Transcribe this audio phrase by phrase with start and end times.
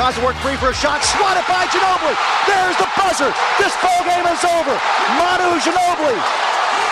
[0.00, 1.04] Tries to work free for a shot.
[1.04, 2.16] Swatted by Ginobili.
[2.48, 3.28] There's the buzzer.
[3.58, 4.72] This ball game is over.
[5.20, 6.16] Manu Ginobili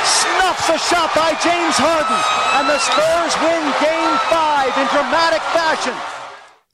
[0.04, 2.20] snuffs a shot by James Harden.
[2.60, 5.94] And the Spurs win game five in dramatic fashion.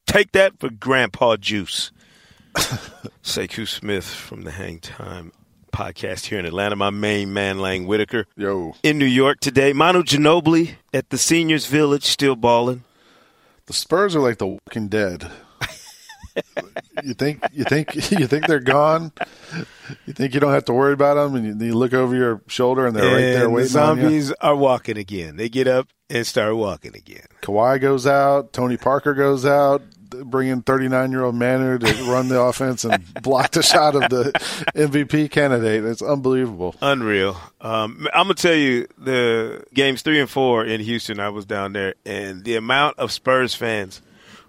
[0.08, 1.92] Take that for Grandpa Juice.
[3.22, 5.30] Sekou Smith from the Hang Time
[5.72, 6.74] podcast here in Atlanta.
[6.74, 8.26] My main man, Lang Whitaker.
[8.36, 8.74] Yo.
[8.82, 9.72] In New York today.
[9.72, 12.82] Manu Ginobili at the Seniors Village, still balling.
[13.66, 15.30] The Spurs are like the Walking Dead.
[17.02, 19.12] You think you think you think they're gone?
[20.06, 22.42] You think you don't have to worry about them, and you, you look over your
[22.46, 24.02] shoulder and they're right there waiting the on you.
[24.02, 25.36] zombies are walking again.
[25.36, 27.26] They get up and start walking again.
[27.42, 29.82] Kawhi goes out, Tony Parker goes out,
[30.24, 34.08] bring in 39 year old Manu to run the offense and block the shot of
[34.10, 34.32] the
[34.74, 35.84] MVP candidate.
[35.84, 36.74] It's unbelievable.
[36.80, 37.36] Unreal.
[37.60, 41.20] Um, I'm gonna tell you the games three and four in Houston.
[41.20, 44.00] I was down there, and the amount of Spurs fans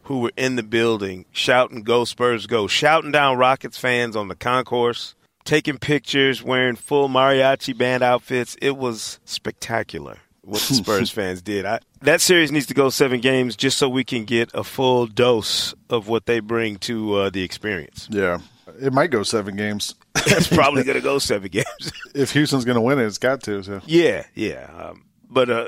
[0.05, 4.35] who were in the building shouting "Go Spurs, go!" shouting down Rockets fans on the
[4.35, 8.55] concourse, taking pictures, wearing full mariachi band outfits.
[8.61, 11.65] It was spectacular what the Spurs fans did.
[11.65, 15.07] I, that series needs to go seven games just so we can get a full
[15.07, 18.07] dose of what they bring to uh, the experience.
[18.11, 18.39] Yeah.
[18.79, 19.95] It might go seven games.
[20.27, 21.91] It's probably going to go seven games.
[22.15, 23.61] If Houston's going to win it, it's got to.
[23.61, 23.81] So.
[23.85, 24.71] Yeah, yeah.
[24.75, 25.67] Um, but uh,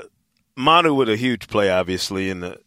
[0.56, 2.58] Manu with a huge play, obviously, in the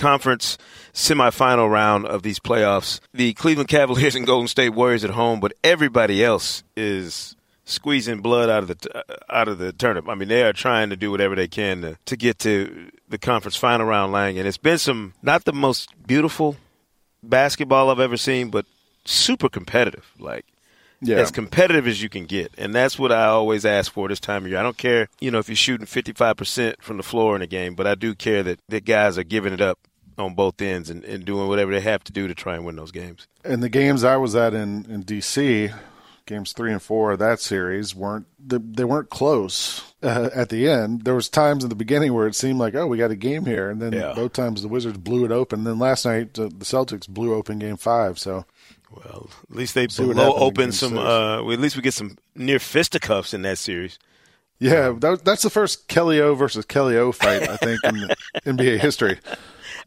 [0.00, 0.58] conference
[0.92, 3.00] semifinal round of these playoffs.
[3.14, 8.50] The Cleveland Cavaliers and Golden State Warriors at home, but everybody else is squeezing blood
[8.50, 10.08] out of the uh, out of the tournament.
[10.10, 13.18] I mean, they are trying to do whatever they can to, to get to the
[13.18, 14.38] conference final round, Lang.
[14.38, 16.56] And it's been some not the most beautiful
[17.22, 18.66] basketball I've ever seen, but
[19.04, 20.10] super competitive.
[20.18, 20.46] Like
[21.00, 21.16] Yeah.
[21.18, 22.52] as competitive as you can get.
[22.58, 24.58] And that's what I always ask for this time of year.
[24.58, 27.74] I don't care, you know, if you're shooting 55% from the floor in a game,
[27.74, 29.78] but I do care that, that guys are giving it up
[30.20, 32.76] on both ends and, and doing whatever they have to do to try and win
[32.76, 33.26] those games.
[33.44, 35.70] And the games I was at in, in D.C.,
[36.26, 40.68] games three and four of that series weren't they, they weren't close uh, at the
[40.68, 41.02] end.
[41.04, 43.46] There was times in the beginning where it seemed like, oh, we got a game
[43.46, 44.12] here, and then Yeah.
[44.14, 45.64] both times the Wizards blew it open.
[45.64, 48.18] then last night uh, the Celtics blew open Game Five.
[48.20, 48.44] So
[48.92, 52.60] Well, at least they blow open some, uh, well, at least we get some near
[52.60, 53.98] fisticuffs in that series.
[54.60, 57.94] yeah, that, that's the first Kelly O versus Kelly O fight I think in
[58.56, 59.18] NBA history.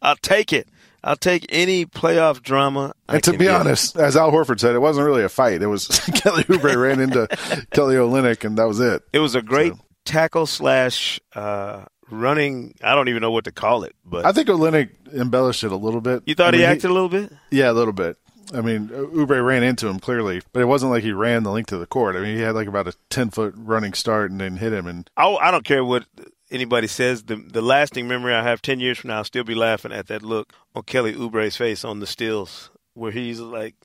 [0.01, 0.67] I'll take it.
[1.05, 2.93] I'll take any playoff drama.
[3.09, 5.61] I And to can be honest, as Al Horford said, it wasn't really a fight.
[5.61, 7.27] It was Kelly Oubre ran into
[7.71, 9.03] Kelly Olynyk, and that was it.
[9.11, 12.75] it was a great So- tackle slash uh, running.
[12.81, 15.75] I don't even know what to call it, but I think Olynyk embellished it a
[15.75, 16.23] little bit.
[16.25, 17.31] you thought I he mean, acted a little bit.
[17.51, 18.15] Yeah, a little bit.
[18.53, 21.71] I mean, Oubre ran into him clearly, but it wasn't like he ran the length
[21.71, 22.15] of the court.
[22.15, 24.85] I mean, he had like about a ten foot running start and then hit him.
[24.87, 26.05] And I, I don't care what
[26.53, 27.23] anybody says.
[27.23, 30.07] The the lasting memory I have ten years from now, I'll still be laughing at
[30.07, 33.75] that look on Kelly Oubre's face on the stills, where he's like,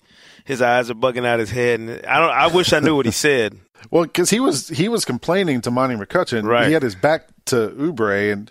[0.45, 2.31] his eyes are bugging out his head, and I don't.
[2.31, 3.59] I wish I knew what he said.
[3.91, 6.45] well, because he was he was complaining to Monty McCutchen.
[6.45, 6.67] Right.
[6.67, 8.51] He had his back to Oubre, and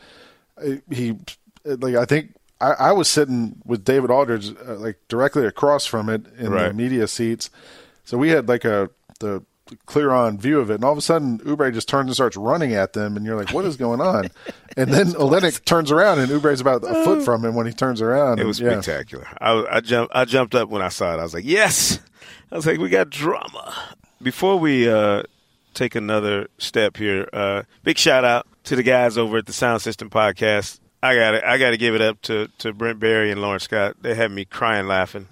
[0.57, 1.15] uh, he
[1.65, 2.33] like I think.
[2.59, 6.73] I, I was sitting with David Aldridge, uh, like directly across from it in the
[6.73, 7.51] media seats,
[8.03, 8.89] so we had like a
[9.19, 9.43] the
[9.85, 12.37] clear on view of it, and all of a sudden Oubre just turns and starts
[12.37, 14.29] running at them, and you're like, "What is going on?"
[14.77, 18.01] and then Olynyk turns around, and Oubre's about a foot from him when he turns
[18.01, 18.39] around.
[18.39, 18.79] It and was yeah.
[18.81, 19.27] spectacular.
[19.39, 20.15] I, I jumped.
[20.15, 21.19] I jumped up when I saw it.
[21.19, 21.99] I was like, "Yes!"
[22.51, 23.75] I was like, "We got drama."
[24.21, 25.23] Before we uh,
[25.73, 29.81] take another step here, uh, big shout out to the guys over at the Sound
[29.81, 30.79] System Podcast.
[31.03, 33.63] I got to I got to give it up to to Brent Barry and Lawrence
[33.63, 33.97] Scott.
[34.01, 35.27] They had me crying laughing,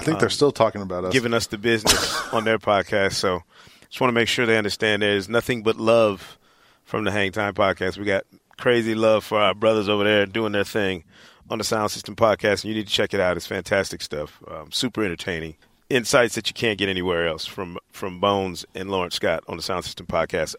[0.00, 1.12] I think they're still talking about us.
[1.12, 3.14] giving us the business on their podcast.
[3.14, 3.42] So,
[3.90, 6.38] just want to make sure they understand there is nothing but love
[6.84, 7.98] from the Hang Time Podcast.
[7.98, 8.24] We got
[8.56, 11.04] crazy love for our brothers over there doing their thing
[11.50, 13.36] on the Sound System Podcast, and you need to check it out.
[13.36, 15.56] It's fantastic stuff, um, super entertaining,
[15.88, 19.62] insights that you can't get anywhere else from from Bones and Lawrence Scott on the
[19.62, 20.54] Sound System Podcast.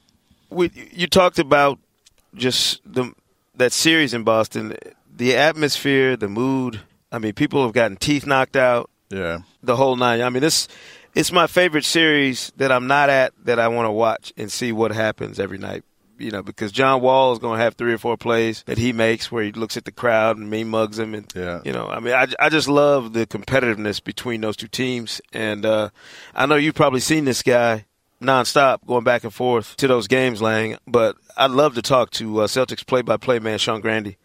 [0.50, 1.80] We, you talked about
[2.36, 3.14] just the
[3.56, 4.76] that series in Boston,
[5.16, 6.82] the atmosphere, the mood.
[7.14, 9.40] I mean, people have gotten teeth knocked out yeah.
[9.64, 10.22] the whole nine.
[10.22, 10.68] I mean, this
[11.16, 14.72] it's my favorite series that I'm not at that I want to watch and see
[14.72, 15.84] what happens every night.
[16.18, 18.94] You know, because John Wall is going to have three or four plays that he
[18.94, 21.62] makes where he looks at the crowd and me mugs him, and Yeah.
[21.66, 25.66] you know, I mean, I, I just love the competitiveness between those two teams, and
[25.66, 25.90] uh,
[26.36, 27.86] I know you've probably seen this guy
[28.22, 30.78] nonstop going back and forth to those games, Lang.
[30.86, 34.16] But I'd love to talk to uh, Celtics play-by-play man Sean Grande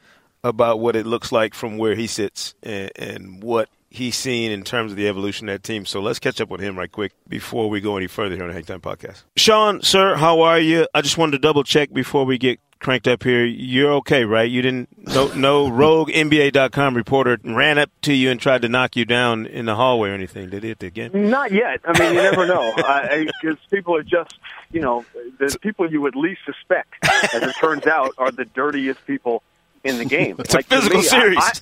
[0.44, 4.62] about what it looks like from where he sits and, and what he's seen in
[4.62, 5.86] terms of the evolution of that team.
[5.86, 8.48] So let's catch up with him right quick before we go any further here on
[8.48, 9.24] the Hang Time Podcast.
[9.36, 10.86] Sean, sir, how are you?
[10.94, 13.44] I just wanted to double check before we get cranked up here.
[13.44, 14.50] You're okay, right?
[14.50, 18.96] You didn't no no rogue NBA.com reporter ran up to you and tried to knock
[18.96, 20.50] you down in the hallway or anything.
[20.50, 21.10] Did it again?
[21.14, 21.80] Not yet.
[21.84, 24.34] I mean, you never know because people are just
[24.72, 25.04] you know
[25.38, 26.94] the people you would least suspect,
[27.34, 29.42] as it turns out, are the dirtiest people
[29.86, 30.36] in the game.
[30.40, 31.38] It's like a physical me, series.
[31.38, 31.52] I,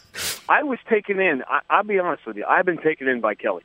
[0.49, 1.43] I, I, was taken in.
[1.49, 2.44] I, I'll be honest with you.
[2.44, 3.62] I've been taken in by Kelly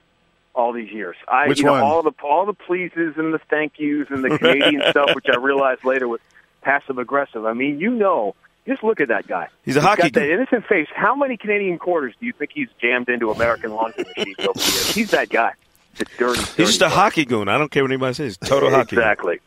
[0.56, 1.16] all these years.
[1.28, 1.82] I, Which you know, one?
[1.82, 5.38] All the all the pleases and the thank yous and the Canadian stuff, which I
[5.38, 6.20] realized later was
[6.62, 7.46] passive aggressive.
[7.46, 8.36] I mean, you know,
[8.68, 9.48] just look at that guy.
[9.64, 10.02] He's a he's hockey.
[10.04, 10.88] Got that innocent face.
[10.94, 14.60] How many Canadian quarters do you think he's jammed into American laundry machines over the
[14.60, 14.94] years?
[14.94, 15.54] He's that guy.
[15.96, 16.90] The dirty, dirty He's just a guy.
[16.90, 17.50] hockey goon.
[17.50, 18.38] I don't care what anybody says.
[18.38, 18.96] Total hockey.
[18.96, 19.40] Exactly.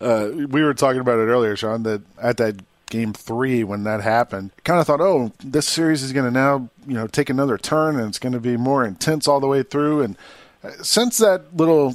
[0.00, 2.56] uh, we were talking about it earlier, Sean, that at that
[2.90, 6.68] game three when that happened, kind of thought, oh, this series is going to now,
[6.86, 9.62] you know, take another turn and it's going to be more intense all the way
[9.62, 10.02] through.
[10.02, 10.16] And
[10.62, 11.94] uh, since that little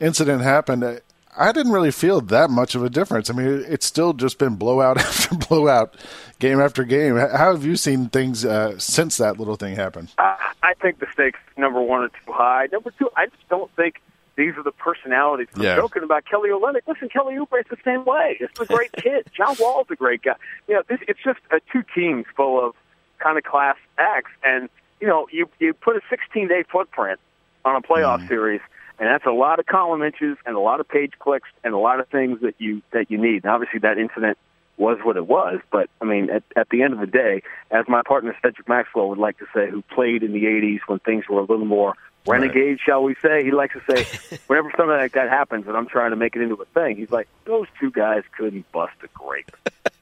[0.00, 0.96] incident happened, uh,
[1.36, 3.30] I didn't really feel that much of a difference.
[3.30, 5.94] I mean, it's still just been blowout after blowout,
[6.38, 7.16] game after game.
[7.16, 10.12] How have you seen things uh, since that little thing happened?
[10.18, 12.68] I, I think the stakes, number one, are too high.
[12.72, 14.00] Number two, I just don't think
[14.40, 15.48] these are the personalities.
[15.54, 15.76] I'm Yeah.
[15.76, 16.80] joking about Kelly Olynyk.
[16.86, 18.38] Listen, Kelly Oubre's the same way.
[18.40, 19.26] Is a great kid.
[19.36, 20.34] John Wall's a great guy.
[20.66, 22.74] You know, this, it's just uh, two teams full of
[23.18, 24.68] kind of class acts, and
[25.00, 27.20] you know, you you put a 16 day footprint
[27.64, 28.60] on a playoff series,
[28.98, 31.78] and that's a lot of column inches and a lot of page clicks and a
[31.78, 33.44] lot of things that you that you need.
[33.44, 34.38] And obviously, that incident
[34.78, 35.60] was what it was.
[35.70, 39.10] But I mean, at, at the end of the day, as my partner Cedric Maxwell
[39.10, 41.94] would like to say, who played in the '80s when things were a little more
[42.26, 43.44] renegade, shall we say?
[43.44, 46.42] He likes to say, whenever something like that happens, and I'm trying to make it
[46.42, 49.50] into a thing, he's like, those two guys couldn't bust a grape.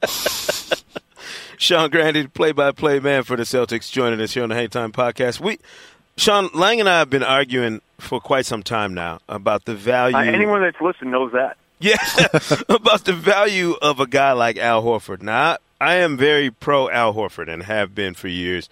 [1.58, 5.40] Sean Grande, play-by-play man for the Celtics, joining us here on the Hang Time Podcast.
[5.40, 5.58] We,
[6.16, 10.16] Sean Lang and I have been arguing for quite some time now about the value.
[10.16, 11.56] Uh, anyone that's listened knows that.
[11.80, 11.94] Yeah,
[12.68, 15.22] about the value of a guy like Al Horford.
[15.22, 18.68] Now, I, I am very pro Al Horford and have been for years.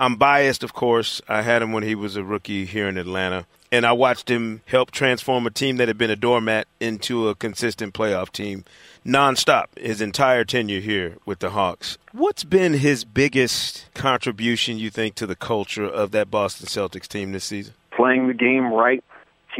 [0.00, 1.20] I'm biased, of course.
[1.28, 4.62] I had him when he was a rookie here in Atlanta, and I watched him
[4.64, 8.64] help transform a team that had been a doormat into a consistent playoff team
[9.06, 11.98] nonstop his entire tenure here with the Hawks.
[12.12, 17.32] What's been his biggest contribution, you think, to the culture of that Boston Celtics team
[17.32, 17.74] this season?
[18.00, 19.04] playing the game right,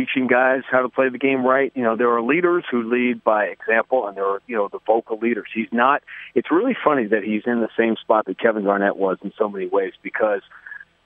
[0.01, 1.73] teaching guys how to play the game right.
[1.75, 4.79] You know, there are leaders who lead by example, and there are you know the
[4.87, 5.49] vocal leaders.
[5.55, 6.03] He's not.
[6.35, 9.49] It's really funny that he's in the same spot that Kevin Garnett was in so
[9.49, 10.43] many ways because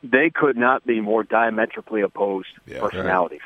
[0.03, 3.41] they could not be more diametrically opposed Yeah, personalities.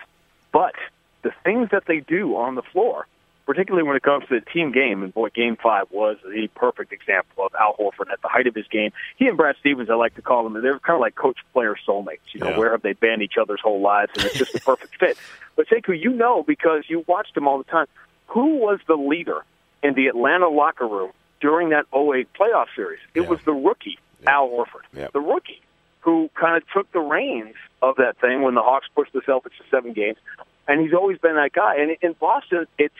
[0.53, 0.75] But
[1.23, 3.07] the things that they do on the floor,
[3.49, 6.93] particularly when it comes to the team game, and boy, Game Five was the perfect
[6.93, 8.93] example of Al Horford at the height of his game.
[9.17, 12.19] He and Brad Stevens, I like to call them, they're kind of like coach-player soulmates.
[12.35, 12.59] You know, Yeah.
[12.59, 15.17] where have they been each other's whole lives, and it's just a perfect fit.
[15.57, 17.87] But Sekou, you know because you watched him all the time.
[18.29, 19.43] Who was the leader
[19.83, 23.01] in the Atlanta locker room during that 08 playoff series?
[23.15, 23.29] It Yeah.
[23.29, 25.63] was the rookie Al Horford, the rookie
[26.01, 29.57] who kind of took the reins of that thing when the Hawks pushed the Celtics
[29.57, 30.19] to seven games.
[30.67, 31.77] And he's always been that guy.
[31.77, 32.95] And in Boston, it's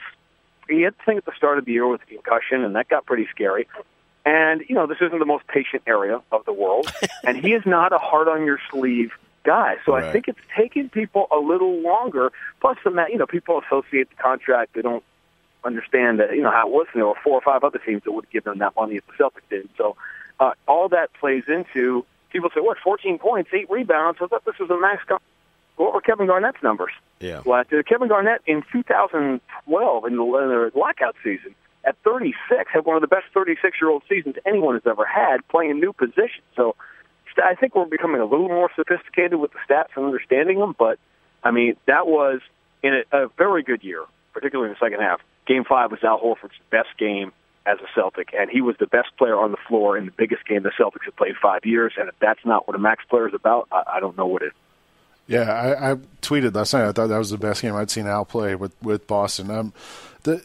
[0.69, 2.87] he had the thing at the start of the year with a concussion, and that
[2.87, 3.67] got pretty scary.
[4.25, 6.91] And you know, this isn't the most patient area of the world,
[7.23, 9.11] and he is not a hard on your sleeve
[9.43, 9.77] guy.
[9.85, 12.31] So I think it's taken people a little longer.
[12.61, 14.73] Plus, the you know, people associate the contract.
[14.73, 15.03] They don't
[15.63, 16.87] understand that you know how it was.
[16.93, 19.13] There were four or five other teams that would give them that money if the
[19.13, 19.69] Celtics did.
[19.77, 19.95] So
[20.39, 22.77] uh, all that plays into people say, "What?
[22.83, 24.19] 14 points, eight rebounds?
[24.21, 25.03] I thought this was a max."
[25.77, 26.91] What were Kevin Garnett's numbers?
[27.19, 27.41] Yeah.
[27.45, 27.83] year.
[27.83, 33.25] Kevin Garnett in 2012 in the, lockout season at 36 had one of the best
[33.33, 36.43] 36 year old seasons anyone has ever had playing a new position.
[36.55, 36.75] So
[37.43, 40.75] I think we're becoming a little more sophisticated with the stats and understanding them.
[40.77, 40.99] But
[41.43, 42.41] I mean, that was
[42.83, 45.21] in a, a very good year, particularly in the second half.
[45.47, 47.31] Game five was Al Horford's best game
[47.65, 50.45] as a Celtic, and he was the best player on the floor in the biggest
[50.45, 51.93] game the Celtics have played five years.
[51.97, 54.43] And if that's not what a max player is about, I, I don't know what
[54.43, 54.51] is.
[55.29, 56.89] Yeah, I, I tweeted last night.
[56.89, 59.51] I thought that was the best game I'd seen Al play with with Boston.
[59.51, 59.73] Um,
[60.23, 60.43] the,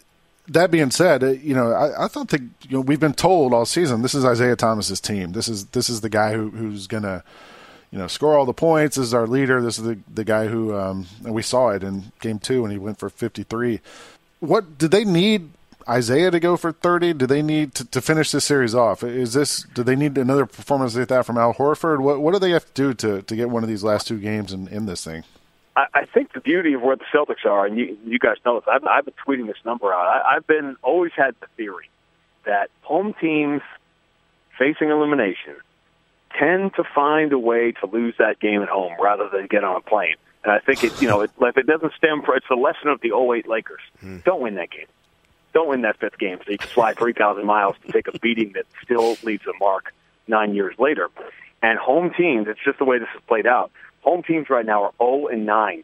[0.49, 3.55] that being said, uh, you know, I, I thought that you know we've been told
[3.55, 5.33] all season this is Isaiah Thomas's team.
[5.33, 7.25] This is this is the guy who, who's gonna,
[7.91, 8.97] you know, score all the points.
[8.97, 9.63] This is our leader.
[9.63, 12.71] This is the the guy who, um, and we saw it in game two when
[12.71, 13.81] he went for fifty three.
[14.41, 15.49] What did they need?
[15.89, 17.13] Isaiah to go for thirty?
[17.13, 19.03] Do they need to, to finish this series off?
[19.03, 19.63] Is this?
[19.75, 22.01] Do they need another performance like that from Al Horford?
[22.01, 24.19] What What do they have to do to, to get one of these last two
[24.19, 25.25] games in, in this thing?
[25.77, 28.61] I, I think the beauty of where the Celtics are, and you, you guys know
[28.61, 30.07] this, I've, I've been tweeting this number out.
[30.07, 31.89] I, I've been always had the theory
[32.45, 33.63] that home teams
[34.59, 35.57] facing elimination
[36.39, 39.77] tend to find a way to lose that game at home rather than get on
[39.77, 40.17] a plane.
[40.43, 42.89] And I think it, you know, it, if it doesn't stem from, it's the lesson
[42.89, 43.81] of the 08 Lakers.
[44.01, 44.19] Hmm.
[44.25, 44.87] Don't win that game.
[45.55, 48.53] Don't win that fifth game so you can fly 3,000 miles to take a beating
[48.53, 49.95] that still leaves a mark
[50.29, 51.09] nine years later.
[51.63, 53.71] And home teams, it's just the way this has played out.
[54.03, 55.83] Home teams right now are 0 and 9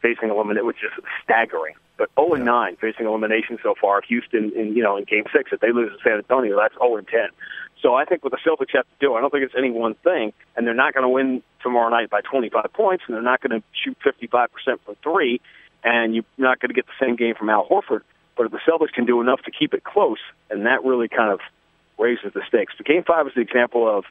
[0.00, 0.92] facing elimination, which is
[1.24, 1.74] staggering.
[1.96, 4.02] But 0 and 9 facing elimination so far.
[4.02, 6.98] Houston, in you know, in Game Six, if they lose to San Antonio, that's 0
[6.98, 7.20] and 10.
[7.82, 9.94] So I think what the Celtics have to do, I don't think it's any one
[9.94, 13.40] thing, and they're not going to win tomorrow night by 25 points, and they're not
[13.40, 14.48] going to shoot 55%
[14.84, 15.40] from three,
[15.84, 18.02] and you're not going to get the same game from Al Horford.
[18.36, 20.18] But if the Celtics can do enough to keep it close,
[20.50, 21.40] and that really kind of
[21.98, 22.74] raises the stakes.
[22.76, 24.04] The game five is the example of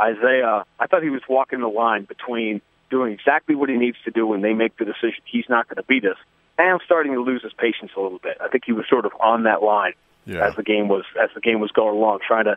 [0.00, 0.64] Isaiah.
[0.78, 2.60] I thought he was walking the line between
[2.90, 5.76] doing exactly what he needs to do when they make the decision he's not going
[5.76, 6.16] to beat us,
[6.58, 8.36] and I'm starting to lose his patience a little bit.
[8.40, 9.94] I think he was sort of on that line
[10.26, 10.46] Yeah.
[10.46, 12.56] as the game was as the game was going along, trying to.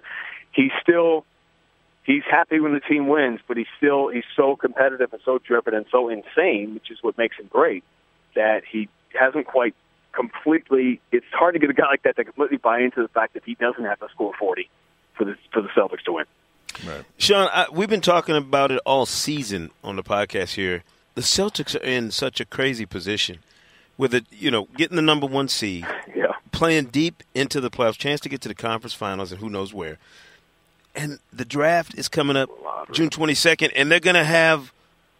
[0.52, 1.26] He's still
[2.04, 5.74] he's happy when the team wins, but he's still he's so competitive and so driven
[5.74, 7.84] and so insane, which is what makes him great.
[8.36, 8.90] That he
[9.20, 9.74] hasn't quite
[10.16, 11.02] completely.
[11.12, 13.44] It's hard to get a guy like that to completely buy into the fact that
[13.46, 14.70] he doesn't have to score forty
[15.18, 16.26] for the for the Celtics to win.
[17.18, 20.84] Sean, I, we've been talking about it all season on the podcast here.
[21.14, 23.40] The Celtics are in such a crazy position
[23.98, 26.34] with it, you know, getting the number one seed, Yeah.
[26.52, 29.74] playing deep into the playoffs, chance to get to the conference finals and who knows
[29.74, 29.98] where.
[30.94, 32.50] And the draft is coming up
[32.92, 34.74] June 22nd, and they're going to have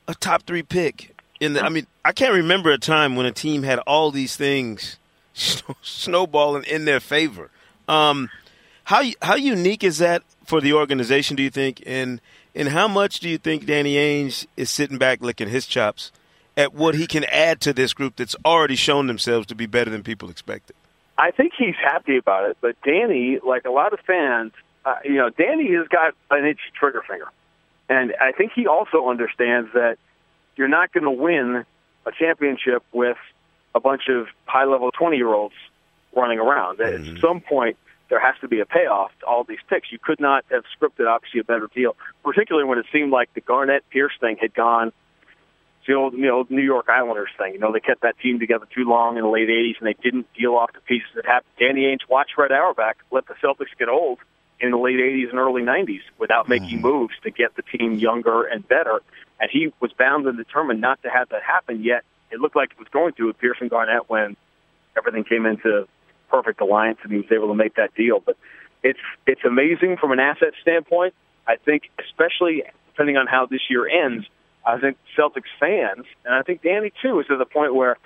[0.10, 1.15] a top three pick.
[1.40, 4.36] In the, I mean, I can't remember a time when a team had all these
[4.36, 4.98] things
[5.34, 7.50] snowballing in their favor.
[7.88, 8.30] Um,
[8.86, 11.36] how how unique is that for the organization?
[11.36, 12.22] Do you think, and
[12.54, 16.12] and how much do you think Danny Ainge is sitting back licking his chops
[16.56, 19.90] at what he can add to this group that's already shown themselves to be better
[19.90, 20.76] than people expected?
[21.18, 24.52] I think he's happy about it, but Danny, like a lot of fans,
[24.86, 27.28] uh, you know, Danny has got an itchy trigger finger,
[27.90, 29.98] and I think he also understands that
[30.56, 31.66] you're not going to win
[32.06, 33.18] a championship with
[33.74, 35.56] a bunch of high-level twenty-year-olds
[36.16, 36.78] running around.
[36.80, 37.18] That At mm-hmm.
[37.18, 37.78] some point,
[38.10, 39.92] there has to be a payoff to all these picks.
[39.92, 43.42] You could not have scripted obviously a better deal, particularly when it seemed like the
[43.42, 44.92] Garnett Pierce thing had gone
[45.88, 47.54] the old, you know, New York Islanders thing.
[47.54, 49.94] You know, they kept that team together too long in the late '80s, and they
[49.94, 51.52] didn't deal off the pieces that happened.
[51.60, 54.20] Danny Ainge watched Red Auerbach let the Celtics get old
[54.66, 56.88] in the late '80s and early '90s without making mm-hmm.
[56.88, 59.02] moves to get the team younger and better,
[59.40, 61.84] and he was bound and determined not to have that happen.
[61.84, 64.36] Yet it looked like it was going to with Pierce and Garnett when
[64.98, 65.88] everything came into
[66.30, 68.20] perfect alliance, and he was able to make that deal.
[68.20, 68.38] But
[68.84, 71.14] it's it's amazing from an asset standpoint.
[71.48, 74.26] I think, especially depending on how this year ends,
[74.66, 77.98] I think Celtics fans, and I think Danny too, is to the point where,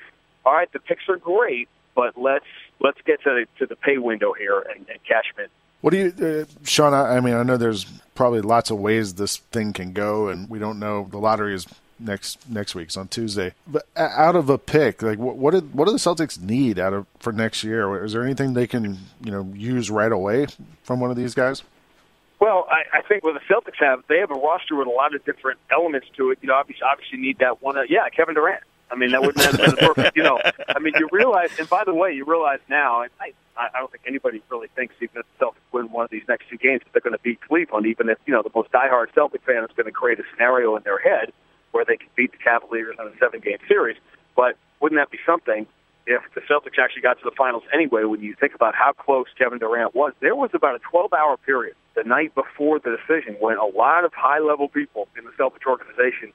[0.45, 2.45] all right, the picks are great, but let's
[2.79, 5.51] let's get to the, to the pay window here and, and cash them in.
[5.81, 6.93] What do you, uh, Sean?
[6.93, 10.49] I, I mean, I know there's probably lots of ways this thing can go, and
[10.49, 11.07] we don't know.
[11.09, 11.65] The lottery is
[11.99, 13.53] next next week, it's on Tuesday.
[13.67, 16.93] But out of a pick, like what what, did, what do the Celtics need out
[16.93, 18.03] of for next year?
[18.03, 20.47] Is there anything they can you know use right away
[20.83, 21.63] from one of these guys?
[22.39, 25.13] Well, I, I think what the Celtics have, they have a roster with a lot
[25.13, 26.39] of different elements to it.
[26.41, 27.77] You know, obviously, obviously need that one.
[27.77, 28.63] Uh, yeah, Kevin Durant.
[28.89, 30.15] I mean, that wouldn't have been the perfect.
[30.15, 33.33] You know, I mean, you realize, and by the way, you realize now, and I,
[33.59, 36.49] I don't think anybody really thinks even if the Celtics win one of these next
[36.49, 37.85] two games that they're going to beat Cleveland.
[37.85, 40.75] Even if you know the most diehard Celtic fan is going to create a scenario
[40.75, 41.33] in their head
[41.71, 43.97] where they can beat the Cavaliers in a seven-game series.
[44.35, 45.67] But wouldn't that be something?
[46.09, 49.27] if the Celtics actually got to the finals anyway, when you think about how close
[49.37, 53.35] Kevin Durant was, there was about a 12 hour period the night before the decision
[53.39, 56.33] when a lot of high level people in the Celtics organization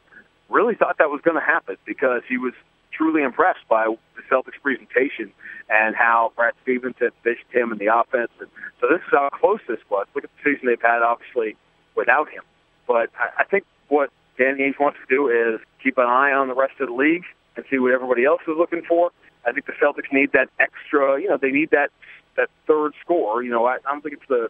[0.48, 2.52] really thought that was going to happen because he was
[2.96, 3.86] truly impressed by
[4.16, 5.32] the Celtics presentation
[5.68, 8.30] and how Brad Stevens had fished him in the offense.
[8.40, 8.48] And
[8.80, 10.06] so this is how close this was.
[10.14, 11.56] Look at the season they've had, obviously,
[11.96, 12.42] without him.
[12.86, 16.48] But I, I think what Danny Ainge wants to do is keep an eye on
[16.48, 17.24] the rest of the league
[17.56, 19.10] and see what everybody else is looking for.
[19.46, 21.20] I think the Celtics need that extra.
[21.20, 21.90] You know, they need that
[22.36, 23.42] that third score.
[23.42, 24.48] You know, I, I don't think it's the.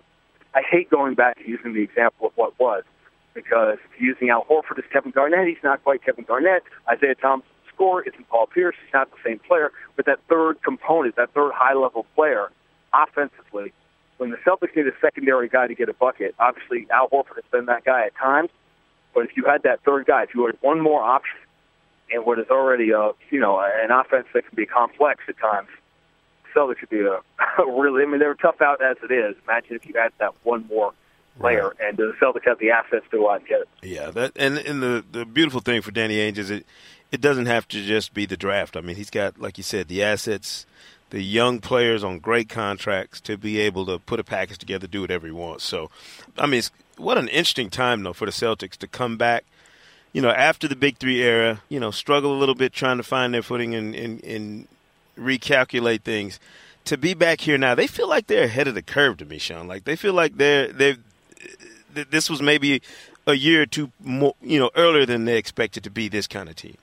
[0.55, 2.85] I hate going back to using the example of what was
[3.35, 6.63] because using Al Horford as Kevin Garnett, he's not quite Kevin Garnett.
[6.89, 8.77] Isaiah Thomas score isn't Paul Pierce.
[8.85, 9.73] He's not the same player.
[9.97, 12.51] But that third component, that third high level player,
[12.93, 13.73] offensively,
[14.19, 17.45] when the Celtics need a secondary guy to get a bucket, obviously Al Horford has
[17.51, 18.51] been that guy at times.
[19.15, 21.39] But if you had that third guy, if you had one more option
[22.11, 25.69] in what is already a you know an offense that can be complex at times.
[26.55, 27.21] Celtics could be a,
[27.63, 28.03] a really.
[28.03, 29.37] I mean, they're tough out as it is.
[29.49, 30.93] Imagine if you had that one more
[31.41, 31.89] player, right.
[31.89, 33.69] and the Celtics have the assets to go out and get it.
[33.83, 36.67] Yeah, that and and the the beautiful thing for Danny Ainge is it
[37.15, 38.77] it doesn't have to just be the draft.
[38.77, 40.67] I mean, he's got like you said the assets.
[41.11, 45.03] The young players on great contracts to be able to put a package together, do
[45.03, 45.63] whatever he wants.
[45.63, 45.91] So,
[46.37, 46.63] I mean,
[46.97, 49.45] what an interesting time though for the Celtics to come back
[50.15, 53.03] you know, after the Big Three era, you know, struggle a little bit trying to
[53.03, 54.69] find their footing and, and, and
[55.19, 56.39] recalculate things.
[56.85, 59.39] to be back here now, they feel like they're ahead of the curve to me,
[59.39, 59.67] Sean.
[59.67, 60.97] Like they feel like they're they
[61.93, 62.81] this was maybe
[63.27, 66.49] a year or two more, you know, earlier than they expected to be this kind
[66.49, 66.77] of team.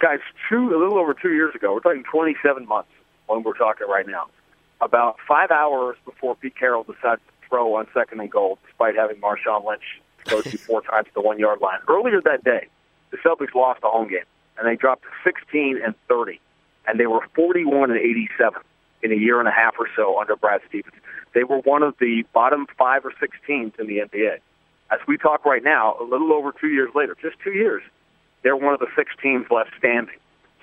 [0.00, 2.90] Guys, two a little over two years ago, we're talking 27 months
[3.26, 4.26] when we're talking right now.
[4.80, 9.16] About five hours before Pete Carroll decided to throw on second and goal, despite having
[9.16, 11.80] Marshawn Lynch go to four times to the one yard line.
[11.88, 12.68] Earlier that day,
[13.10, 14.24] the Celtics lost a home game,
[14.56, 16.40] and they dropped to 16 and 30,
[16.86, 18.62] and they were 41 and 87
[19.02, 20.94] in a year and a half or so under Brad Stevens.
[21.34, 24.38] They were one of the bottom five or six teams in the NBA.
[24.92, 27.82] As we talk right now, a little over two years later, just two years,
[28.48, 30.14] they're one of the six teams left standing.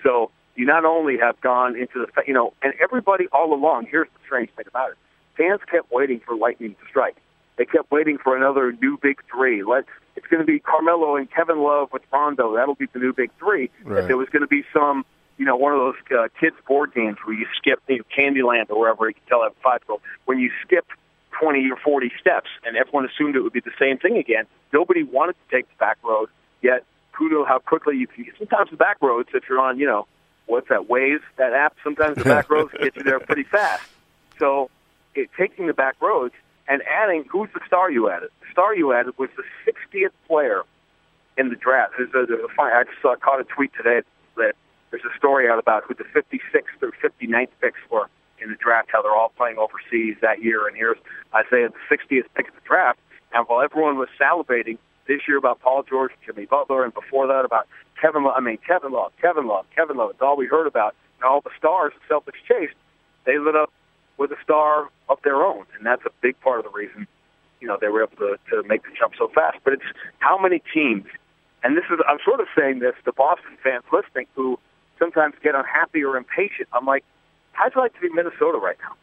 [0.02, 4.08] So you not only have gone into the, you know, and everybody all along, here's
[4.08, 4.98] the strange thing about it.
[5.38, 7.16] Fans kept waiting for lightning to strike.
[7.58, 9.62] They kept waiting for another new big three.
[9.62, 12.56] Let it's going to be Carmelo and Kevin Love with Rondo.
[12.56, 13.70] That'll be the new big three.
[13.84, 14.02] Right.
[14.02, 15.06] If there was going to be some
[15.38, 18.72] you know, one of those uh, kids' board games where you skip you know, Candyland
[18.72, 20.86] or wherever you can tell that five year when you skip
[21.40, 24.46] 20 or 40 steps, and everyone assumed it would be the same thing again.
[24.72, 26.30] Nobody wanted to take the back road,
[26.62, 26.84] yet
[27.16, 28.26] who knew how quickly you can.
[28.38, 30.08] Sometimes the back roads, if you're on, you know,
[30.46, 33.84] what's that, Waze, that app, sometimes the back roads get you there pretty fast.
[34.38, 34.70] So
[35.16, 36.34] it, taking the back roads
[36.68, 38.30] and adding, who's the star you added?
[38.42, 40.64] The star you added was the 60th player
[41.38, 41.94] in the draft.
[41.98, 44.02] There's a, there's a, I just saw, caught a tweet today
[44.38, 44.54] that
[44.92, 48.10] there's a story out about who the 56th or 59th picks were
[48.42, 50.68] in the draft, how they're all playing overseas that year.
[50.68, 50.98] And here's
[51.34, 53.00] Isaiah, the 60th pick of the draft.
[53.34, 54.78] And while everyone was salivating
[55.08, 57.68] this year about Paul George, Jimmy Butler, and before that about
[58.00, 60.96] Kevin Love, I mean, Kevin Love, Kevin Love, Kevin Love, it's all we heard about.
[61.18, 62.76] And all the stars the Celtics chased,
[63.26, 63.72] they lit up
[64.18, 65.66] with a star of their own.
[65.78, 67.08] And that's a big part of the reason,
[67.62, 69.58] you know, they were able to, to make the jump so fast.
[69.64, 71.06] But it's how many teams,
[71.64, 74.60] and this is, I'm sort of saying this to Boston fans listening who
[75.00, 76.68] sometimes get unhappy or impatient.
[76.74, 77.04] I'm like,
[77.54, 78.96] how'd you like to be Minnesota right now?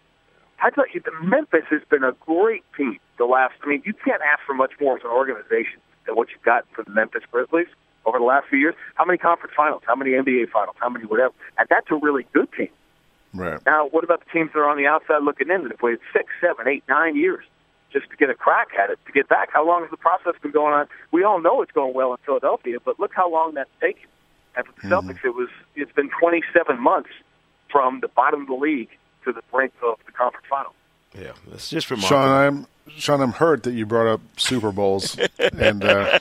[0.57, 3.55] How'd you like, the Memphis has been a great team the last.
[3.65, 6.67] I mean, you can't ask for much more as an organization than what you've got
[6.73, 7.69] from the Memphis Grizzlies
[8.05, 8.75] over the last few years.
[8.95, 9.83] How many conference finals?
[9.87, 10.77] How many NBA finals?
[10.79, 11.35] How many whatever?
[11.59, 12.69] And that's a really good team.
[13.35, 13.61] Right.
[13.65, 16.01] Now, what about the teams that are on the outside looking in that have waited
[16.12, 17.45] six, seven, eight, nine years
[17.93, 19.51] just to get a crack at it, to get back?
[19.53, 20.87] How long has the process been going on?
[21.12, 24.09] We all know it's going well in Philadelphia, but look how long that's taken.
[24.57, 24.93] And for the Mm-hmm.
[25.11, 27.11] Celtics, it was it's been 27 months
[27.71, 28.91] from the bottom of the league
[29.25, 30.75] to the brink of the conference final.
[31.14, 32.22] Yeah, it's just remarkable.
[32.22, 33.20] Sean, I'm Sean.
[33.20, 36.18] I'm hurt that you brought up Super Bowls, and uh,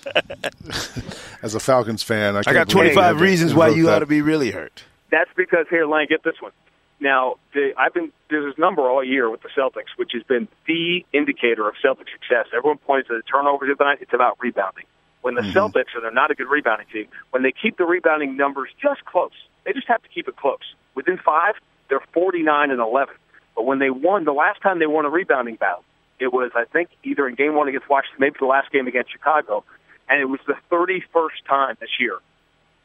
[1.42, 3.96] as a Falcons fan, I, I can't got 25 that reasons why you that.
[3.96, 4.84] ought to be really hurt.
[5.10, 6.52] That's because here, Lang, get this one.
[7.00, 10.48] Now, the, I've been there's this number all year with the Celtics, which has been
[10.68, 12.48] the indicator of Celtic success.
[12.56, 14.00] Everyone points to the turnovers at the night.
[14.02, 14.86] It's about rebounding.
[15.22, 18.38] When the Celtics, and they're not a good rebounding team, when they keep the rebounding
[18.38, 19.32] numbers just close,
[19.66, 20.74] they just have to keep it close.
[20.96, 21.56] Within five,
[21.90, 23.14] they're 49 and 11.
[23.56, 25.84] But when they won, the last time they won a rebounding battle,
[26.20, 29.12] it was, I think, either in game one against Washington, maybe the last game against
[29.12, 29.64] Chicago.
[30.08, 32.18] And it was the 31st time this year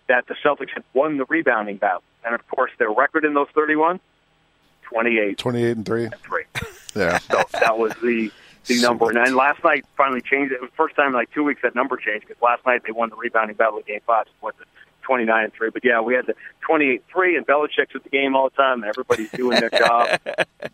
[0.08, 2.02] that the Celtics had won the rebounding battle.
[2.24, 4.00] And of course, their record in those 31,
[4.82, 5.38] 28.
[5.38, 6.04] 28 and 3.
[6.04, 6.44] And three.
[6.94, 7.18] yeah.
[7.18, 8.30] So that was the,
[8.66, 9.08] the number.
[9.08, 10.60] And then last night finally changed it.
[10.60, 12.92] Was the first time in like two weeks that number changed because last night they
[12.92, 14.26] won the rebounding battle of game five.
[14.26, 14.54] So what,
[15.06, 15.70] 29 and three.
[15.70, 16.34] But yeah, we had the
[16.66, 20.20] 28 three, and Belichick's at the game all the time, and everybody's doing their job.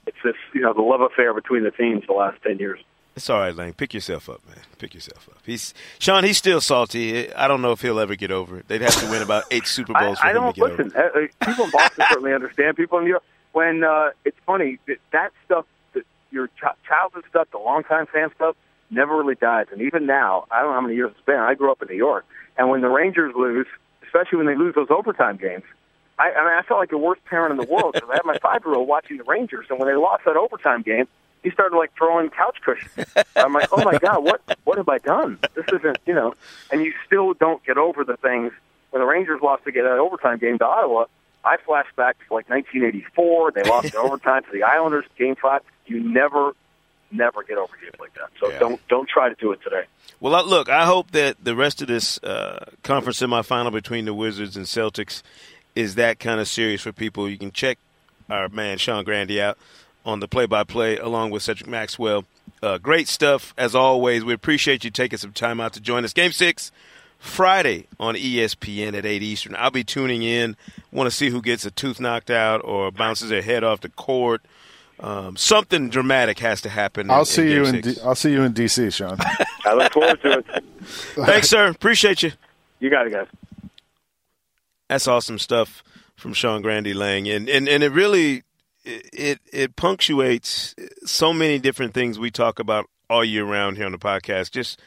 [0.06, 2.80] It's this, you know, the love affair between the teams the last 10 years.
[3.14, 3.74] It's all right, Lang.
[3.74, 4.56] Pick yourself up, man.
[4.78, 5.38] Pick yourself up.
[5.44, 6.24] He's Sean.
[6.24, 7.32] He's still salty.
[7.34, 8.68] I don't know if he'll ever get over it.
[8.68, 10.92] They'd have to win about eight Super Bowls I, for I him to get listen,
[10.96, 11.18] over.
[11.18, 12.76] Uh, uh, people in Boston certainly understand.
[12.76, 13.22] People in New York.
[13.52, 16.48] When uh, it's funny that, that stuff, that your
[16.88, 18.56] childhood stuff, the longtime fan stuff,
[18.90, 19.66] never really dies.
[19.72, 21.36] And even now, I don't know how many years it's been.
[21.36, 22.24] I grew up in New York,
[22.56, 23.66] and when the Rangers lose,
[24.12, 25.64] especially when they lose those overtime games,
[26.18, 28.24] I, I mean, I felt like the worst parent in the world because I had
[28.24, 31.08] my five-year-old watching the Rangers, and when they lost that overtime game,
[31.42, 32.92] he started like throwing couch cushions.
[33.34, 35.38] I'm like, oh my god, what what have I done?
[35.54, 36.34] This isn't, you know.
[36.70, 38.52] And you still don't get over the things.
[38.90, 41.06] When the Rangers lost to get that overtime game to Ottawa,
[41.44, 43.52] I flash back to like 1984.
[43.52, 45.62] They lost in overtime to the Islanders, Game Five.
[45.86, 46.52] You never,
[47.12, 48.30] never get over games like that.
[48.40, 48.58] So Yeah.
[48.58, 49.84] don't don't try to do it today.
[50.20, 54.56] Well, look, I hope that the rest of this uh, conference semifinal between the Wizards
[54.56, 55.22] and Celtics
[55.74, 57.28] is that kind of serious for people.
[57.28, 57.78] You can check
[58.30, 59.58] our man Sean Grande out
[60.04, 62.24] on the play-by-play along with Cedric Maxwell.
[62.62, 64.24] Uh, great stuff as always.
[64.24, 66.12] We appreciate you taking some time out to join us.
[66.12, 66.70] Game six
[67.18, 69.54] Friday on ESPN at eight Eastern.
[69.56, 70.56] I'll be tuning in.
[70.90, 73.88] Want to see who gets a tooth knocked out or bounces their head off the
[73.90, 74.42] court.
[75.02, 77.10] Um, something dramatic has to happen.
[77.10, 77.98] I'll in, see in you game in six.
[77.98, 79.18] D- I'll see you in DC, Sean.
[79.64, 80.46] I look forward to it.
[80.82, 81.68] Thanks, sir.
[81.68, 82.30] Appreciate you.
[82.78, 83.26] You got it, guys.
[84.88, 85.82] That's awesome stuff
[86.14, 88.44] from Sean Grande Lang, and and and it really
[88.84, 93.92] it it punctuates so many different things we talk about all year round here on
[93.92, 94.52] the podcast.
[94.52, 94.80] Just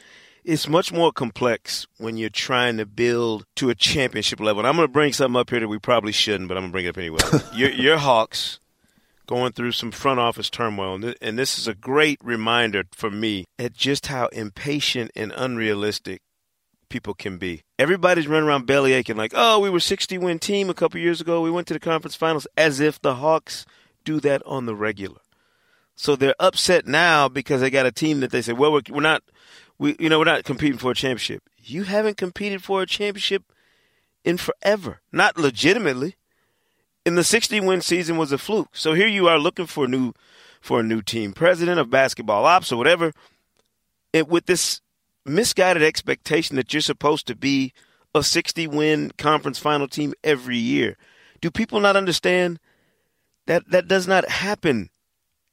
[0.46, 4.62] it's much more complex when you're trying to build to a championship level.
[4.62, 6.72] And I'm going to bring something up here that we probably shouldn't, but I'm going
[6.72, 7.20] to bring it up anyway.
[7.56, 8.60] your, your Hawks
[9.26, 13.74] going through some front office turmoil, and this is a great reminder for me at
[13.74, 16.22] just how impatient and unrealistic
[16.90, 17.62] people can be.
[17.80, 21.22] Everybody's running around belly aching like, "Oh, we were 60 win team a couple years
[21.22, 21.42] ago.
[21.42, 23.66] We went to the conference finals," as if the Hawks
[24.04, 25.20] do that on the regular.
[25.96, 29.02] So they're upset now because they got a team that they say, "Well, we're, we're
[29.02, 29.24] not
[29.78, 31.44] we you know we're not competing for a championship.
[31.58, 33.44] You haven't competed for a championship
[34.24, 36.16] in forever, not legitimately.
[37.06, 38.70] In the 60 win season was a fluke.
[38.76, 40.14] So here you are looking for a new
[40.60, 43.12] for a new team president of basketball ops or whatever.
[44.12, 44.82] It with this
[45.26, 47.74] misguided expectation that you're supposed to be
[48.16, 50.98] a 60 win conference final team every year.
[51.42, 52.60] Do people not understand
[53.46, 54.90] that that does not happen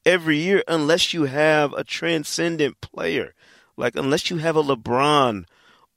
[0.07, 3.35] every year unless you have a transcendent player
[3.77, 5.45] like unless you have a LeBron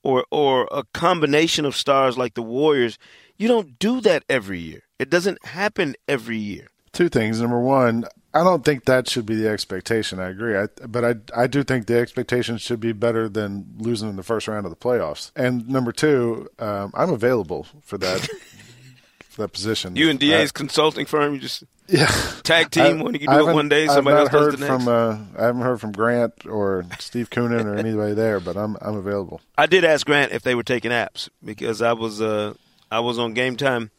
[0.04, 2.98] or or a combination of stars like the Warriors,
[3.38, 4.85] you don't do that every year.
[4.99, 6.67] It doesn't happen every year.
[6.93, 7.41] Two things.
[7.41, 10.19] Number one, I don't think that should be the expectation.
[10.19, 14.10] I agree, I, but I I do think the expectation should be better than losing
[14.10, 15.31] in the first round of the playoffs.
[15.36, 18.21] And number two, um, I'm available for that
[19.29, 19.95] for that position.
[19.95, 22.08] You and DA's consulting firm, you just yeah
[22.43, 24.84] tag team when you can do it one day, somebody else does the next.
[24.84, 28.75] From, uh, I haven't heard from Grant or Steve Koonin or anybody there, but I'm
[28.81, 29.39] I'm available.
[29.58, 32.53] I did ask Grant if they were taking apps because I was uh,
[32.91, 33.91] I was on game time.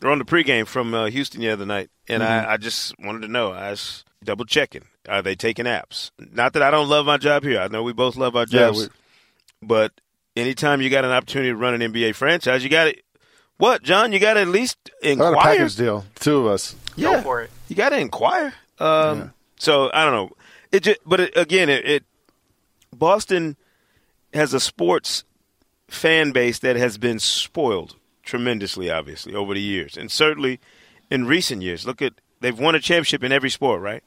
[0.00, 2.48] They're on the pregame from uh, Houston the other night, and mm-hmm.
[2.48, 3.52] I, I just wanted to know.
[3.52, 4.84] I was double checking.
[5.08, 6.10] Are they taking apps?
[6.18, 7.60] Not that I don't love my job here.
[7.60, 8.88] I know we both love our jobs, yeah,
[9.62, 9.92] but
[10.36, 12.96] anytime you got an opportunity to run an NBA franchise, you got to
[13.56, 14.12] what, John?
[14.12, 15.32] You got to at least inquire.
[15.32, 16.04] Not a package deal.
[16.16, 16.74] Two of us.
[16.96, 17.50] Yeah, Go for it.
[17.68, 18.54] You got to inquire.
[18.78, 19.28] Um, yeah.
[19.58, 20.36] So I don't know.
[20.72, 22.04] It just, but it, again, it, it
[22.92, 23.56] Boston
[24.32, 25.24] has a sports
[25.88, 30.60] fan base that has been spoiled tremendously, obviously, over the years, and certainly
[31.10, 31.86] in recent years.
[31.86, 34.02] Look at they've won a championship in every sport, right?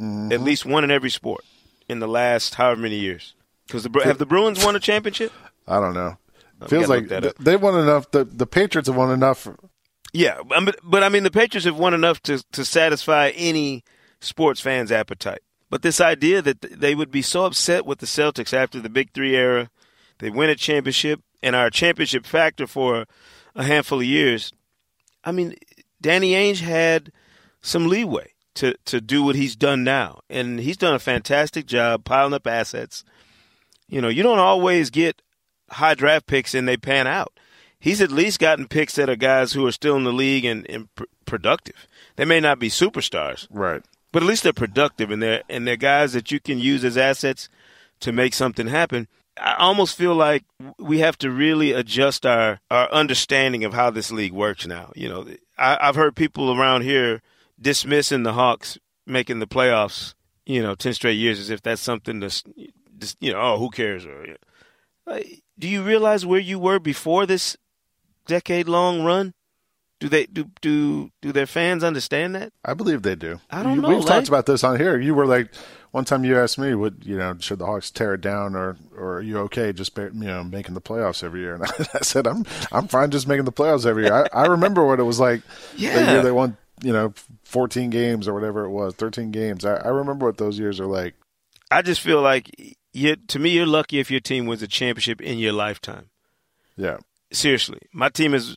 [0.00, 0.32] Mm-hmm.
[0.32, 1.44] At least one in every sport
[1.88, 3.34] in the last however many years.
[3.66, 5.32] Because have the Bruins won a championship?
[5.68, 6.16] I don't know.
[6.68, 8.10] Feels like they won enough.
[8.10, 9.48] The the Patriots have won enough.
[10.12, 13.82] Yeah, but, but I mean the Patriots have won enough to to satisfy any
[14.20, 15.40] sports fans' appetite.
[15.70, 19.12] But this idea that they would be so upset with the Celtics after the Big
[19.12, 19.70] Three era,
[20.18, 23.06] they win a championship and a championship factor for
[23.54, 24.52] a handful of years.
[25.22, 25.54] I mean,
[26.00, 27.12] Danny Ainge had
[27.62, 32.04] some leeway to to do what he's done now, and he's done a fantastic job
[32.04, 33.04] piling up assets.
[33.88, 35.22] You know, you don't always get
[35.70, 37.38] high draft picks and they pan out.
[37.78, 40.68] He's at least gotten picks that are guys who are still in the league and,
[40.70, 41.86] and pr- productive.
[42.16, 43.82] They may not be superstars, right?
[44.10, 46.96] But at least they're productive and they're and they're guys that you can use as
[46.96, 47.48] assets
[48.00, 49.08] to make something happen.
[49.36, 50.44] I almost feel like
[50.78, 54.92] we have to really adjust our, our understanding of how this league works now.
[54.94, 55.26] You know,
[55.58, 57.20] I, I've heard people around here
[57.60, 60.14] dismissing the Hawks making the playoffs,
[60.46, 62.42] you know, 10 straight years as if that's something that's,
[62.98, 64.06] just, you know, oh, who cares?
[64.06, 64.26] Or,
[65.58, 67.56] do you realize where you were before this
[68.26, 69.34] decade long run?
[70.00, 72.52] Do they do do do their fans understand that?
[72.64, 73.40] I believe they do.
[73.50, 73.88] I don't know.
[73.88, 74.98] We've like, talked about this on here.
[74.98, 75.50] You were like
[75.94, 77.36] one time you asked me, "Would you know?
[77.38, 80.74] Should the Hawks tear it down, or or are you okay just you know making
[80.74, 81.62] the playoffs every year?" And
[81.94, 84.98] I, said, "I'm I'm fine just making the playoffs every year." I, I remember what
[84.98, 85.42] it was like
[85.76, 85.94] yeah.
[86.04, 89.64] the year they won, you know, 14 games or whatever it was, 13 games.
[89.64, 91.14] I, I remember what those years are like.
[91.70, 92.50] I just feel like
[92.92, 96.10] you to me, you're lucky if your team wins a championship in your lifetime.
[96.76, 96.96] Yeah,
[97.30, 98.56] seriously, my team has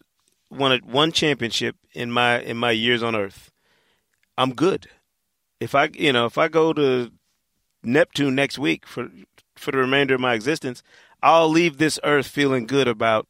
[0.50, 3.52] won a, one championship in my in my years on Earth.
[4.40, 4.88] I'm good.
[5.60, 7.12] If I you know if I go to
[7.88, 9.10] Neptune next week for
[9.56, 10.84] for the remainder of my existence,
[11.24, 13.28] I'll leave this Earth feeling good about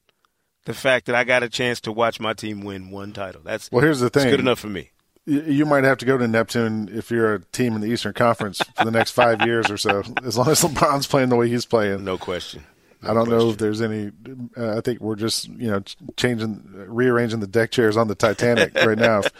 [0.65, 3.41] the fact that I got a chance to watch my team win one title.
[3.43, 3.81] That's well.
[3.81, 4.29] Here's the thing.
[4.29, 4.91] good enough for me
[5.27, 8.61] you might have to go to Neptune if you're a team in the Eastern Conference
[8.77, 11.65] for the next five years or so, as long as LeBron's playing the way he's
[11.65, 12.05] playing.
[12.05, 12.63] No question.
[13.01, 13.37] No I don't question.
[13.37, 14.11] know if there's any.
[14.55, 15.83] Uh, I think we're just you know
[16.15, 19.21] changing, rearranging the deck chairs on the Titanic right now.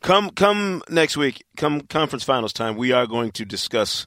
[0.00, 1.44] Come, come next week.
[1.56, 2.76] Come conference finals time.
[2.76, 4.06] We are going to discuss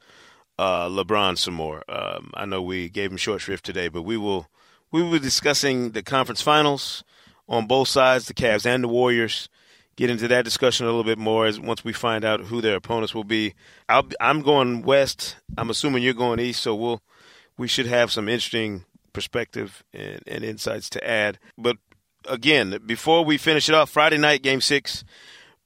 [0.57, 1.83] uh, LeBron some more.
[1.89, 4.47] Um, I know we gave him short shrift today, but we will.
[4.91, 7.03] We will be discussing the conference finals
[7.49, 9.49] on both sides, the Cavs and the Warriors
[9.95, 12.75] get into that discussion a little bit more as once we find out who their
[12.75, 13.53] opponents will be.
[13.87, 15.37] i am going west.
[15.57, 17.01] I'm assuming you're going east, so we'll
[17.57, 21.39] we should have some interesting perspective and, and insights to add.
[21.57, 21.77] But
[22.27, 25.05] again, before we finish it off, Friday night game six,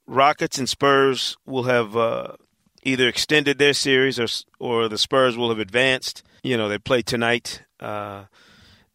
[0.06, 2.34] Rockets and Spurs will have uh,
[2.82, 4.26] either extended their series or
[4.58, 6.22] or the Spurs will have advanced.
[6.42, 8.24] You know, they play tonight uh,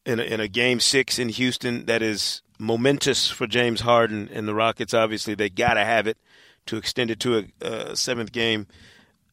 [0.05, 4.47] in a, in a game six in Houston that is momentous for James Harden and
[4.47, 4.93] the Rockets.
[4.93, 6.17] Obviously, they got to have it
[6.67, 8.67] to extend it to a, a seventh game.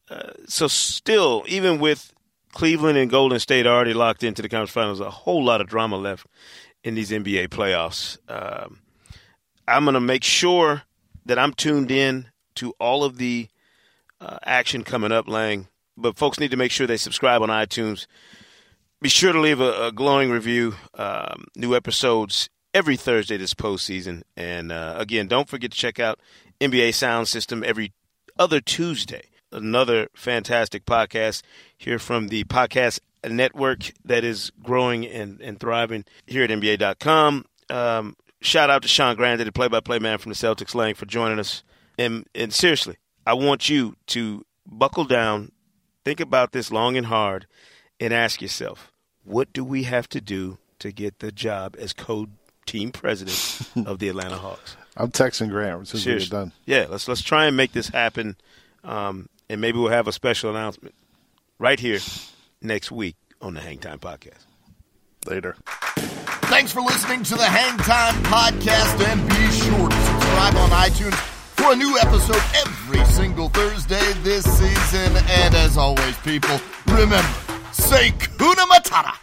[0.09, 2.13] Uh, so, still, even with
[2.51, 5.97] Cleveland and Golden State already locked into the conference finals, a whole lot of drama
[5.97, 6.27] left
[6.83, 8.17] in these NBA playoffs.
[8.29, 8.79] Um,
[9.67, 10.83] I'm going to make sure
[11.25, 13.47] that I'm tuned in to all of the
[14.23, 15.67] uh, action coming up, Lang.
[15.97, 18.07] But folks need to make sure they subscribe on iTunes.
[19.01, 20.75] Be sure to leave a, a glowing review.
[20.95, 24.23] Um, new episodes every Thursday this postseason.
[24.35, 26.19] And uh, again, don't forget to check out
[26.59, 27.93] NBA Sound System every
[28.39, 29.29] other Tuesday.
[29.51, 31.43] Another fantastic podcast
[31.77, 37.45] here from the podcast network that is growing and, and thriving here at NBA.com.
[37.69, 40.95] Um, shout out to Sean Grande, the play by play man from the Celtics Lang,
[40.95, 41.63] for joining us.
[41.99, 45.51] And, and seriously, I want you to buckle down,
[46.03, 47.47] think about this long and hard,
[47.99, 48.91] and ask yourself,
[49.23, 52.27] what do we have to do to get the job as co
[52.65, 54.75] team president of the Atlanta Hawks?
[54.97, 56.51] I'm texting Graham as soon as we get done.
[56.65, 58.35] Yeah, let's let's try and make this happen,
[58.83, 60.93] um, and maybe we'll have a special announcement
[61.57, 61.99] right here
[62.61, 64.45] next week on the Hangtime Podcast.
[65.25, 65.55] Later.
[66.47, 71.73] Thanks for listening to the Hangtime Podcast, and be sure to subscribe on iTunes for
[71.73, 75.15] a new episode every single Thursday this season.
[75.29, 77.33] And as always, people, remember,
[77.71, 79.13] say Kuna Matata.